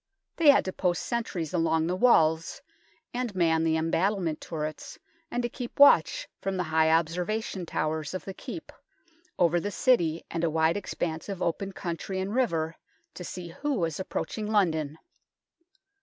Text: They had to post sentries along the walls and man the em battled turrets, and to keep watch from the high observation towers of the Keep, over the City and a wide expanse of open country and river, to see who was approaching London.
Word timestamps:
They 0.35 0.49
had 0.49 0.65
to 0.65 0.73
post 0.73 1.03
sentries 1.03 1.53
along 1.53 1.85
the 1.85 1.95
walls 1.95 2.63
and 3.13 3.35
man 3.35 3.63
the 3.63 3.77
em 3.77 3.91
battled 3.91 4.41
turrets, 4.41 4.97
and 5.29 5.43
to 5.43 5.47
keep 5.49 5.79
watch 5.79 6.27
from 6.41 6.57
the 6.57 6.63
high 6.63 6.89
observation 6.89 7.67
towers 7.67 8.15
of 8.15 8.25
the 8.25 8.33
Keep, 8.33 8.71
over 9.37 9.59
the 9.59 9.69
City 9.69 10.23
and 10.31 10.43
a 10.43 10.49
wide 10.49 10.75
expanse 10.75 11.29
of 11.29 11.39
open 11.43 11.71
country 11.71 12.19
and 12.19 12.33
river, 12.33 12.75
to 13.13 13.23
see 13.23 13.49
who 13.49 13.75
was 13.75 13.99
approaching 13.99 14.47
London. 14.47 14.97